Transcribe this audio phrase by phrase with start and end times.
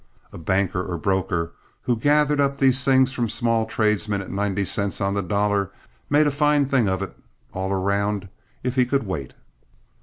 [0.33, 1.51] A banker or broker
[1.83, 5.69] who gathered up these things from small tradesmen at ninety cents on the dollar
[6.09, 7.15] made a fine thing of it
[7.53, 8.27] all around
[8.63, 9.33] if he could wait.